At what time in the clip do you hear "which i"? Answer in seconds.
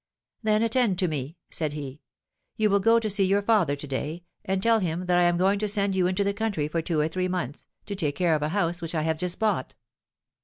8.81-9.03